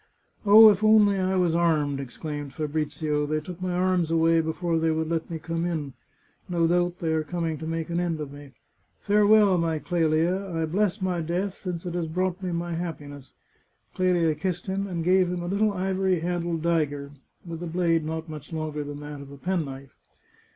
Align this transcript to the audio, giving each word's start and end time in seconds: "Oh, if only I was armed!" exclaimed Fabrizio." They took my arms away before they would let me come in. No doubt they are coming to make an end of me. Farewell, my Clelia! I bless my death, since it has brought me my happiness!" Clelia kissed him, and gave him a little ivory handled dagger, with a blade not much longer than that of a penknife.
"Oh, 0.47 0.69
if 0.69 0.83
only 0.83 1.19
I 1.19 1.35
was 1.35 1.53
armed!" 1.53 1.99
exclaimed 1.99 2.55
Fabrizio." 2.55 3.27
They 3.27 3.39
took 3.39 3.61
my 3.61 3.73
arms 3.73 4.09
away 4.09 4.41
before 4.41 4.79
they 4.79 4.89
would 4.89 5.09
let 5.11 5.29
me 5.29 5.37
come 5.37 5.63
in. 5.63 5.93
No 6.49 6.65
doubt 6.65 6.97
they 6.97 7.13
are 7.13 7.23
coming 7.23 7.59
to 7.59 7.67
make 7.67 7.91
an 7.91 7.99
end 7.99 8.19
of 8.19 8.31
me. 8.31 8.53
Farewell, 9.01 9.59
my 9.59 9.77
Clelia! 9.77 10.51
I 10.55 10.65
bless 10.65 11.03
my 11.03 11.21
death, 11.21 11.55
since 11.55 11.85
it 11.85 11.93
has 11.93 12.07
brought 12.07 12.41
me 12.41 12.51
my 12.51 12.73
happiness!" 12.73 13.33
Clelia 13.95 14.33
kissed 14.33 14.65
him, 14.65 14.87
and 14.87 15.03
gave 15.03 15.27
him 15.31 15.43
a 15.43 15.45
little 15.45 15.71
ivory 15.71 16.21
handled 16.21 16.63
dagger, 16.63 17.11
with 17.45 17.61
a 17.61 17.67
blade 17.67 18.03
not 18.03 18.27
much 18.27 18.51
longer 18.51 18.83
than 18.83 19.01
that 19.01 19.21
of 19.21 19.31
a 19.31 19.37
penknife. 19.37 19.93